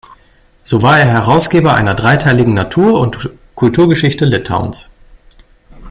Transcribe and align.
So 0.63 0.81
war 0.81 0.99
er 0.99 1.05
Herausgeber 1.05 1.75
einer 1.75 1.93
dreiteiligen 1.93 2.55
„Natur- 2.55 2.99
und 2.99 3.29
Kulturgeschichte 3.53 4.25
Litauens“. 4.25 4.89